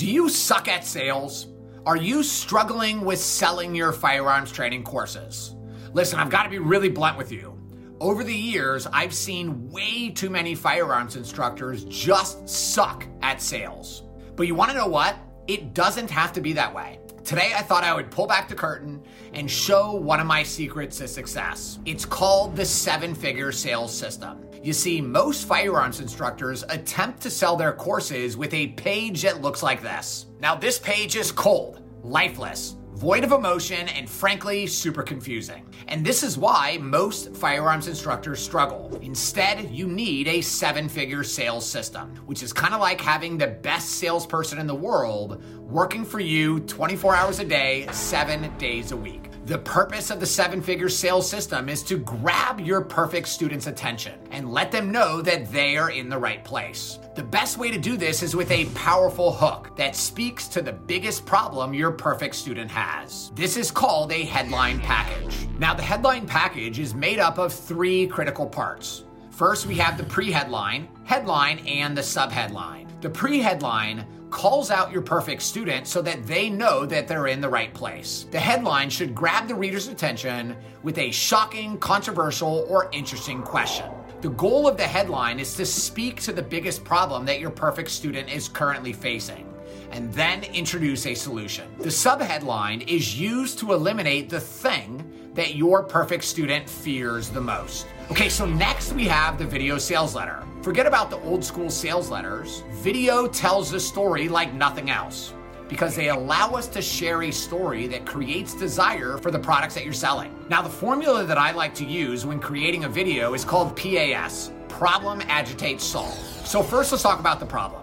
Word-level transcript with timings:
Do 0.00 0.10
you 0.10 0.30
suck 0.30 0.66
at 0.66 0.86
sales? 0.86 1.48
Are 1.84 1.94
you 1.94 2.22
struggling 2.22 3.02
with 3.02 3.18
selling 3.18 3.74
your 3.74 3.92
firearms 3.92 4.50
training 4.50 4.82
courses? 4.82 5.54
Listen, 5.92 6.18
I've 6.18 6.30
got 6.30 6.44
to 6.44 6.48
be 6.48 6.58
really 6.58 6.88
blunt 6.88 7.18
with 7.18 7.30
you. 7.30 7.60
Over 8.00 8.24
the 8.24 8.34
years, 8.34 8.86
I've 8.94 9.12
seen 9.12 9.68
way 9.68 10.08
too 10.08 10.30
many 10.30 10.54
firearms 10.54 11.16
instructors 11.16 11.84
just 11.84 12.48
suck 12.48 13.04
at 13.20 13.42
sales. 13.42 14.04
But 14.36 14.46
you 14.46 14.54
want 14.54 14.70
to 14.70 14.76
know 14.78 14.86
what? 14.86 15.16
It 15.48 15.74
doesn't 15.74 16.10
have 16.10 16.32
to 16.32 16.40
be 16.40 16.54
that 16.54 16.74
way. 16.74 16.98
Today, 17.22 17.52
I 17.54 17.60
thought 17.60 17.84
I 17.84 17.92
would 17.92 18.10
pull 18.10 18.26
back 18.26 18.48
the 18.48 18.54
curtain 18.54 19.02
and 19.34 19.50
show 19.50 19.92
one 19.92 20.18
of 20.18 20.26
my 20.26 20.42
secrets 20.42 20.96
to 20.96 21.08
success. 21.08 21.78
It's 21.84 22.06
called 22.06 22.56
the 22.56 22.64
seven 22.64 23.14
figure 23.14 23.52
sales 23.52 23.94
system. 23.94 24.46
You 24.62 24.74
see, 24.74 25.00
most 25.00 25.48
firearms 25.48 26.00
instructors 26.00 26.64
attempt 26.68 27.22
to 27.22 27.30
sell 27.30 27.56
their 27.56 27.72
courses 27.72 28.36
with 28.36 28.52
a 28.52 28.68
page 28.68 29.22
that 29.22 29.40
looks 29.40 29.62
like 29.62 29.80
this. 29.80 30.26
Now, 30.38 30.54
this 30.54 30.78
page 30.78 31.16
is 31.16 31.32
cold, 31.32 31.82
lifeless, 32.02 32.76
void 32.90 33.24
of 33.24 33.32
emotion, 33.32 33.88
and 33.88 34.06
frankly, 34.06 34.66
super 34.66 35.02
confusing. 35.02 35.66
And 35.88 36.04
this 36.04 36.22
is 36.22 36.36
why 36.36 36.76
most 36.82 37.34
firearms 37.34 37.88
instructors 37.88 38.38
struggle. 38.38 38.98
Instead, 39.00 39.70
you 39.70 39.86
need 39.86 40.28
a 40.28 40.42
seven 40.42 40.90
figure 40.90 41.24
sales 41.24 41.64
system, 41.64 42.14
which 42.26 42.42
is 42.42 42.52
kind 42.52 42.74
of 42.74 42.80
like 42.80 43.00
having 43.00 43.38
the 43.38 43.46
best 43.46 43.92
salesperson 43.92 44.58
in 44.58 44.66
the 44.66 44.74
world 44.74 45.42
working 45.58 46.04
for 46.04 46.20
you 46.20 46.60
24 46.60 47.14
hours 47.14 47.38
a 47.38 47.46
day, 47.46 47.86
seven 47.92 48.54
days 48.58 48.92
a 48.92 48.96
week. 48.96 49.29
The 49.50 49.58
purpose 49.58 50.10
of 50.10 50.20
the 50.20 50.26
seven 50.26 50.62
figure 50.62 50.88
sales 50.88 51.28
system 51.28 51.68
is 51.68 51.82
to 51.82 51.98
grab 51.98 52.60
your 52.60 52.80
perfect 52.82 53.26
student's 53.26 53.66
attention 53.66 54.20
and 54.30 54.52
let 54.52 54.70
them 54.70 54.92
know 54.92 55.20
that 55.22 55.50
they 55.50 55.76
are 55.76 55.90
in 55.90 56.08
the 56.08 56.16
right 56.16 56.44
place. 56.44 57.00
The 57.16 57.24
best 57.24 57.58
way 57.58 57.72
to 57.72 57.76
do 57.76 57.96
this 57.96 58.22
is 58.22 58.36
with 58.36 58.48
a 58.52 58.66
powerful 58.76 59.32
hook 59.32 59.76
that 59.76 59.96
speaks 59.96 60.46
to 60.46 60.62
the 60.62 60.72
biggest 60.72 61.26
problem 61.26 61.74
your 61.74 61.90
perfect 61.90 62.36
student 62.36 62.70
has. 62.70 63.32
This 63.34 63.56
is 63.56 63.72
called 63.72 64.12
a 64.12 64.22
headline 64.22 64.78
package. 64.78 65.48
Now, 65.58 65.74
the 65.74 65.82
headline 65.82 66.28
package 66.28 66.78
is 66.78 66.94
made 66.94 67.18
up 67.18 67.38
of 67.38 67.52
three 67.52 68.06
critical 68.06 68.46
parts. 68.46 69.02
First, 69.30 69.66
we 69.66 69.74
have 69.78 69.98
the 69.98 70.04
pre 70.04 70.30
headline, 70.30 70.86
headline, 71.02 71.58
and 71.66 71.96
the 71.96 72.02
subheadline. 72.02 72.86
The 73.00 73.10
pre 73.10 73.40
headline 73.40 74.06
calls 74.30 74.70
out 74.70 74.92
your 74.92 75.02
perfect 75.02 75.42
student 75.42 75.86
so 75.86 76.00
that 76.02 76.26
they 76.26 76.48
know 76.48 76.86
that 76.86 77.06
they're 77.08 77.26
in 77.26 77.40
the 77.40 77.48
right 77.48 77.72
place. 77.74 78.26
The 78.30 78.40
headline 78.40 78.90
should 78.90 79.14
grab 79.14 79.48
the 79.48 79.54
reader's 79.54 79.88
attention 79.88 80.56
with 80.82 80.98
a 80.98 81.10
shocking, 81.10 81.78
controversial, 81.78 82.64
or 82.68 82.88
interesting 82.92 83.42
question. 83.42 83.90
The 84.20 84.30
goal 84.30 84.68
of 84.68 84.76
the 84.76 84.86
headline 84.86 85.40
is 85.40 85.54
to 85.54 85.66
speak 85.66 86.20
to 86.22 86.32
the 86.32 86.42
biggest 86.42 86.84
problem 86.84 87.24
that 87.24 87.40
your 87.40 87.50
perfect 87.50 87.90
student 87.90 88.30
is 88.30 88.48
currently 88.48 88.92
facing 88.92 89.46
and 89.92 90.12
then 90.12 90.44
introduce 90.44 91.06
a 91.06 91.14
solution. 91.14 91.68
The 91.78 91.88
subheadline 91.88 92.86
is 92.88 93.18
used 93.18 93.58
to 93.60 93.72
eliminate 93.72 94.28
the 94.28 94.40
thing 94.40 95.04
that 95.34 95.54
your 95.54 95.82
perfect 95.82 96.24
student 96.24 96.68
fears 96.68 97.30
the 97.30 97.40
most. 97.40 97.86
Okay, 98.10 98.28
so 98.28 98.44
next 98.44 98.92
we 98.92 99.06
have 99.06 99.38
the 99.38 99.46
video 99.46 99.78
sales 99.78 100.16
letter. 100.16 100.42
Forget 100.62 100.84
about 100.84 101.10
the 101.10 101.18
old 101.18 101.44
school 101.44 101.70
sales 101.70 102.10
letters. 102.10 102.64
Video 102.72 103.28
tells 103.28 103.70
the 103.70 103.78
story 103.78 104.28
like 104.28 104.52
nothing 104.52 104.90
else 104.90 105.32
because 105.68 105.94
they 105.94 106.08
allow 106.08 106.50
us 106.50 106.66
to 106.66 106.82
share 106.82 107.22
a 107.22 107.30
story 107.30 107.86
that 107.86 108.04
creates 108.04 108.52
desire 108.52 109.16
for 109.16 109.30
the 109.30 109.38
products 109.38 109.74
that 109.74 109.84
you're 109.84 109.92
selling. 109.92 110.34
Now, 110.48 110.60
the 110.60 110.68
formula 110.68 111.24
that 111.24 111.38
I 111.38 111.52
like 111.52 111.72
to 111.76 111.84
use 111.84 112.26
when 112.26 112.40
creating 112.40 112.82
a 112.82 112.88
video 112.88 113.32
is 113.34 113.44
called 113.44 113.76
PAS 113.76 114.50
Problem, 114.68 115.20
Agitate, 115.28 115.80
Solve. 115.80 116.18
So, 116.44 116.64
first, 116.64 116.90
let's 116.90 117.04
talk 117.04 117.20
about 117.20 117.38
the 117.38 117.46
problem. 117.46 117.82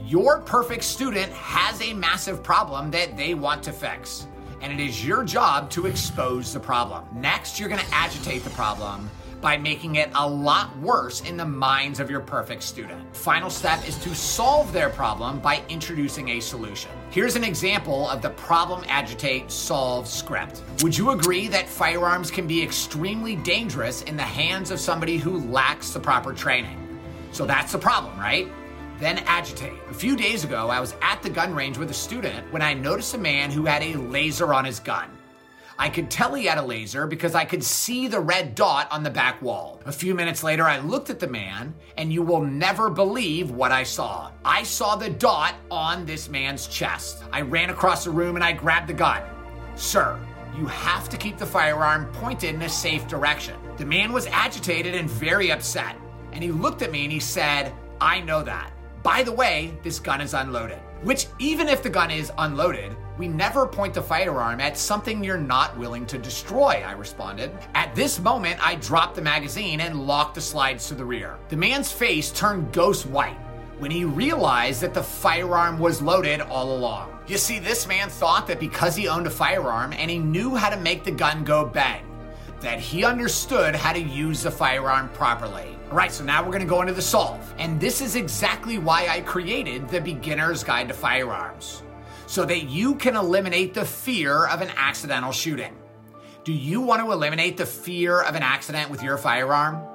Your 0.00 0.40
perfect 0.40 0.84
student 0.84 1.32
has 1.32 1.80
a 1.80 1.94
massive 1.94 2.42
problem 2.42 2.90
that 2.90 3.16
they 3.16 3.32
want 3.32 3.62
to 3.62 3.72
fix 3.72 4.26
and 4.60 4.72
it 4.72 4.80
is 4.80 5.04
your 5.04 5.24
job 5.24 5.70
to 5.70 5.86
expose 5.86 6.52
the 6.52 6.60
problem. 6.60 7.04
Next, 7.14 7.58
you're 7.58 7.68
gonna 7.68 7.82
agitate 7.90 8.44
the 8.44 8.50
problem 8.50 9.10
by 9.42 9.58
making 9.58 9.96
it 9.96 10.08
a 10.14 10.26
lot 10.26 10.74
worse 10.78 11.20
in 11.20 11.36
the 11.36 11.44
minds 11.44 12.00
of 12.00 12.08
your 12.08 12.20
perfect 12.20 12.62
student. 12.62 13.14
Final 13.14 13.50
step 13.50 13.86
is 13.86 13.98
to 13.98 14.14
solve 14.14 14.72
their 14.72 14.88
problem 14.88 15.40
by 15.40 15.62
introducing 15.68 16.30
a 16.30 16.40
solution. 16.40 16.90
Here's 17.10 17.36
an 17.36 17.44
example 17.44 18.08
of 18.08 18.22
the 18.22 18.30
problem 18.30 18.84
agitate 18.88 19.50
solve 19.50 20.08
script. 20.08 20.62
Would 20.82 20.96
you 20.96 21.10
agree 21.10 21.48
that 21.48 21.68
firearms 21.68 22.30
can 22.30 22.46
be 22.46 22.62
extremely 22.62 23.36
dangerous 23.36 24.00
in 24.02 24.16
the 24.16 24.22
hands 24.22 24.70
of 24.70 24.80
somebody 24.80 25.18
who 25.18 25.38
lacks 25.50 25.90
the 25.90 26.00
proper 26.00 26.32
training? 26.32 26.78
So 27.32 27.44
that's 27.44 27.72
the 27.72 27.78
problem, 27.78 28.18
right? 28.18 28.48
then 29.02 29.18
agitate. 29.26 29.78
A 29.90 29.94
few 29.94 30.16
days 30.16 30.44
ago, 30.44 30.68
I 30.68 30.78
was 30.78 30.94
at 31.02 31.22
the 31.22 31.28
gun 31.28 31.52
range 31.54 31.76
with 31.76 31.90
a 31.90 31.94
student 31.94 32.50
when 32.52 32.62
I 32.62 32.72
noticed 32.72 33.14
a 33.14 33.18
man 33.18 33.50
who 33.50 33.66
had 33.66 33.82
a 33.82 33.96
laser 33.96 34.54
on 34.54 34.64
his 34.64 34.78
gun. 34.78 35.10
I 35.78 35.88
could 35.88 36.10
tell 36.10 36.34
he 36.34 36.46
had 36.46 36.58
a 36.58 36.62
laser 36.62 37.06
because 37.06 37.34
I 37.34 37.44
could 37.44 37.64
see 37.64 38.08
the 38.08 38.20
red 38.20 38.54
dot 38.54 38.90
on 38.90 39.02
the 39.02 39.10
back 39.10 39.40
wall. 39.42 39.80
A 39.86 39.92
few 39.92 40.14
minutes 40.14 40.42
later, 40.42 40.64
I 40.64 40.78
looked 40.78 41.10
at 41.10 41.18
the 41.18 41.26
man, 41.26 41.74
and 41.96 42.12
you 42.12 42.22
will 42.22 42.44
never 42.44 42.90
believe 42.90 43.50
what 43.50 43.72
I 43.72 43.82
saw. 43.82 44.30
I 44.44 44.62
saw 44.62 44.96
the 44.96 45.10
dot 45.10 45.54
on 45.70 46.04
this 46.04 46.28
man's 46.28 46.66
chest. 46.66 47.24
I 47.32 47.40
ran 47.40 47.70
across 47.70 48.04
the 48.04 48.10
room 48.10 48.36
and 48.36 48.44
I 48.44 48.52
grabbed 48.52 48.88
the 48.88 48.94
gun. 48.94 49.22
Sir, 49.74 50.18
you 50.56 50.66
have 50.66 51.08
to 51.08 51.16
keep 51.16 51.38
the 51.38 51.46
firearm 51.46 52.12
pointed 52.12 52.54
in 52.54 52.62
a 52.62 52.68
safe 52.68 53.08
direction. 53.08 53.56
The 53.78 53.86
man 53.86 54.12
was 54.12 54.26
agitated 54.26 54.94
and 54.94 55.08
very 55.08 55.50
upset, 55.50 55.96
and 56.32 56.44
he 56.44 56.52
looked 56.52 56.82
at 56.82 56.92
me 56.92 57.04
and 57.04 57.12
he 57.12 57.20
said, 57.20 57.72
I 58.00 58.20
know 58.20 58.42
that. 58.42 58.72
By 59.02 59.22
the 59.22 59.32
way, 59.32 59.72
this 59.82 59.98
gun 59.98 60.20
is 60.20 60.34
unloaded. 60.34 60.78
Which, 61.02 61.26
even 61.40 61.68
if 61.68 61.82
the 61.82 61.90
gun 61.90 62.10
is 62.12 62.30
unloaded, 62.38 62.94
we 63.18 63.26
never 63.26 63.66
point 63.66 63.92
the 63.94 64.02
firearm 64.02 64.60
at 64.60 64.78
something 64.78 65.22
you're 65.22 65.36
not 65.36 65.76
willing 65.76 66.06
to 66.06 66.16
destroy, 66.16 66.82
I 66.86 66.92
responded. 66.92 67.50
At 67.74 67.94
this 67.94 68.20
moment, 68.20 68.64
I 68.64 68.76
dropped 68.76 69.16
the 69.16 69.22
magazine 69.22 69.80
and 69.80 70.06
locked 70.06 70.36
the 70.36 70.40
slides 70.40 70.86
to 70.88 70.94
the 70.94 71.04
rear. 71.04 71.38
The 71.48 71.56
man's 71.56 71.90
face 71.90 72.30
turned 72.30 72.72
ghost 72.72 73.06
white 73.06 73.36
when 73.78 73.90
he 73.90 74.04
realized 74.04 74.80
that 74.82 74.94
the 74.94 75.02
firearm 75.02 75.80
was 75.80 76.00
loaded 76.00 76.40
all 76.40 76.76
along. 76.76 77.18
You 77.26 77.36
see, 77.36 77.58
this 77.58 77.88
man 77.88 78.08
thought 78.08 78.46
that 78.46 78.60
because 78.60 78.94
he 78.94 79.08
owned 79.08 79.26
a 79.26 79.30
firearm 79.30 79.92
and 79.92 80.08
he 80.08 80.18
knew 80.18 80.54
how 80.54 80.70
to 80.70 80.76
make 80.76 81.02
the 81.02 81.10
gun 81.10 81.42
go 81.42 81.64
bang, 81.66 82.04
that 82.60 82.78
he 82.78 83.04
understood 83.04 83.74
how 83.74 83.92
to 83.92 84.00
use 84.00 84.44
the 84.44 84.50
firearm 84.52 85.08
properly. 85.10 85.76
Right, 85.92 86.10
so 86.10 86.24
now 86.24 86.42
we're 86.42 86.52
gonna 86.52 86.64
go 86.64 86.80
into 86.80 86.94
the 86.94 87.02
solve. 87.02 87.54
And 87.58 87.78
this 87.78 88.00
is 88.00 88.16
exactly 88.16 88.78
why 88.78 89.08
I 89.08 89.20
created 89.20 89.90
the 89.90 90.00
Beginner's 90.00 90.64
Guide 90.64 90.88
to 90.88 90.94
Firearms, 90.94 91.82
so 92.26 92.46
that 92.46 92.62
you 92.62 92.94
can 92.94 93.14
eliminate 93.14 93.74
the 93.74 93.84
fear 93.84 94.46
of 94.46 94.62
an 94.62 94.70
accidental 94.74 95.32
shooting. 95.32 95.76
Do 96.44 96.52
you 96.52 96.80
want 96.80 97.04
to 97.04 97.12
eliminate 97.12 97.58
the 97.58 97.66
fear 97.66 98.22
of 98.22 98.34
an 98.34 98.42
accident 98.42 98.90
with 98.90 99.02
your 99.02 99.18
firearm? 99.18 99.86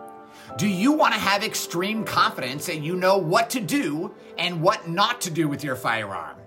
Do 0.56 0.68
you 0.68 0.92
want 0.92 1.16
to 1.16 1.20
have 1.20 1.44
extreme 1.44 2.04
confidence 2.06 2.68
that 2.68 2.84
you 2.84 2.96
know 2.96 3.18
what 3.18 3.50
to 3.50 3.60
do 3.60 4.14
and 4.38 4.62
what 4.62 4.88
not 4.88 5.20
to 5.22 5.32
do 5.32 5.48
with 5.48 5.64
your 5.64 5.76
firearm? 5.76 6.38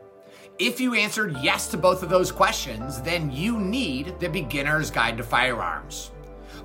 If 0.61 0.81
you 0.81 0.95
answered 0.95 1.37
yes 1.43 1.67
to 1.69 1.77
both 1.77 2.05
of 2.05 2.09
those 2.09 2.31
questions, 2.31 3.03
then 3.03 3.33
you 3.33 3.59
need 3.59 4.21
the 4.21 4.29
Beginner's 4.29 4.93
Guide 4.93 5.17
to 5.17 5.25
Firearms. 5.25 6.13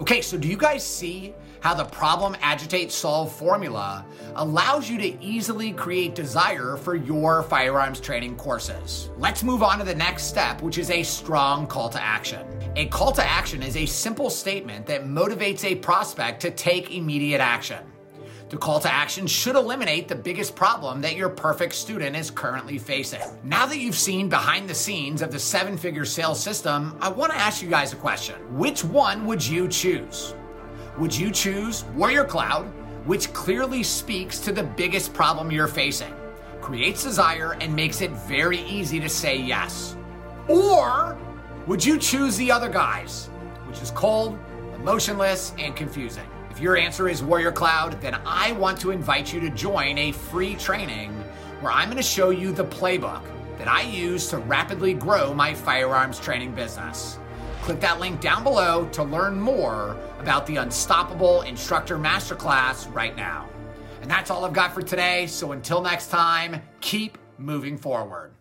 Okay, 0.02 0.22
so 0.22 0.38
do 0.38 0.48
you 0.48 0.58
guys 0.58 0.86
see 0.86 1.34
how 1.66 1.74
the 1.74 1.86
problem 1.86 2.36
agitate 2.42 2.92
solve 2.92 3.32
formula 3.32 4.06
allows 4.36 4.88
you 4.88 5.00
to 5.00 5.24
easily 5.24 5.72
create 5.72 6.14
desire 6.14 6.78
for 6.78 6.96
your 6.96 7.42
firearms 7.42 8.00
training 8.00 8.36
courses. 8.36 9.10
Let's 9.18 9.42
move 9.42 9.64
on 9.64 9.80
to 9.80 9.84
the 9.84 9.96
next 9.96 10.26
step, 10.26 10.62
which 10.62 10.78
is 10.78 10.92
a 10.92 11.02
strong 11.02 11.66
call 11.66 11.90
to 11.90 12.00
action. 12.00 12.46
A 12.76 12.86
call 12.86 13.12
to 13.14 13.24
action 13.28 13.64
is 13.64 13.78
a 13.78 13.88
simple 13.88 14.30
statement 14.30 14.86
that 14.86 15.06
motivates 15.06 15.64
a 15.64 15.74
prospect 15.74 16.40
to 16.42 16.52
take 16.52 16.96
immediate 16.96 17.42
action. 17.42 17.80
The 18.50 18.58
call 18.58 18.80
to 18.80 18.94
action 18.94 19.26
should 19.28 19.56
eliminate 19.56 20.08
the 20.08 20.16
biggest 20.16 20.56
problem 20.56 21.02
that 21.02 21.16
your 21.16 21.30
perfect 21.30 21.74
student 21.74 22.16
is 22.16 22.30
currently 22.30 22.78
facing. 22.78 23.22
Now 23.44 23.66
that 23.66 23.80
you've 23.80 23.96
seen 23.96 24.30
behind 24.30 24.70
the 24.70 24.76
scenes 24.76 25.22
of 25.22 25.32
the 25.32 25.40
seven 25.40 25.78
figure 25.78 26.06
sales 26.06 26.40
system, 26.40 26.96
I 27.02 27.10
want 27.10 27.32
to 27.32 27.38
ask 27.38 27.62
you 27.64 27.70
guys 27.70 27.92
a 27.92 27.96
question. 27.96 28.36
Which 28.56 28.84
one 28.84 29.26
would 29.26 29.46
you 29.46 29.68
choose? 29.68 30.36
would 30.98 31.16
you 31.16 31.30
choose 31.32 31.84
Warrior 31.96 32.24
Cloud, 32.24 32.66
which 33.06 33.34
clearly 33.34 33.84
speaks 33.84 34.40
to 34.40 34.52
the 34.52 34.64
biggest 34.64 35.14
problem 35.14 35.52
you're 35.52 35.68
facing, 35.68 36.14
creates 36.62 37.04
desire, 37.04 37.58
and 37.60 37.76
makes 37.76 38.02
it 38.02 38.12
very 38.12 38.60
easy 38.60 39.00
to 39.00 39.10
say 39.10 39.36
yes? 39.36 39.98
Or 40.48 41.18
would 41.68 41.84
you 41.84 41.98
choose 42.00 42.38
the 42.38 42.52
other 42.52 42.70
guys, 42.70 43.28
which 43.68 43.82
is 43.82 43.92
cold, 43.92 44.40
emotionless, 44.76 45.54
and 45.60 45.76
confusing? 45.76 46.26
If 46.56 46.62
your 46.62 46.78
answer 46.78 47.10
is 47.10 47.22
Warrior 47.22 47.52
Cloud, 47.52 48.00
then 48.00 48.16
I 48.26 48.54
want 48.54 48.80
to 48.80 48.92
invite 48.92 49.34
you 49.34 49.42
to 49.42 49.50
join 49.50 49.98
a 49.98 50.14
free 50.14 50.56
training 50.56 51.12
where 51.60 51.70
I'm 51.70 51.90
going 51.90 51.98
to 51.98 52.02
show 52.02 52.30
you 52.30 52.54
the 52.54 52.64
playbook 52.64 53.24
that 53.58 53.68
I 53.68 53.82
use 53.82 54.30
to 54.30 54.38
rapidly 54.38 54.94
grow 54.94 55.34
my 55.34 55.54
firearms 55.54 56.18
training 56.18 56.56
business. 56.56 57.20
Click 57.64 57.82
that 57.82 58.00
link 58.00 58.22
down 58.22 58.46
below 58.46 58.88
to 58.94 59.04
learn 59.04 59.38
more 59.38 59.98
about 60.18 60.48
the 60.48 60.56
Unstoppable 60.56 61.42
Instructor 61.42 61.98
Masterclass 61.98 62.90
right 62.96 63.18
now. 63.18 63.50
And 64.02 64.10
that's 64.10 64.32
all 64.32 64.46
I've 64.46 64.54
got 64.54 64.74
for 64.74 64.82
today. 64.82 65.28
So 65.28 65.52
until 65.52 65.82
next 65.82 66.08
time, 66.08 66.62
keep 66.80 67.18
moving 67.38 67.78
forward. 67.78 68.36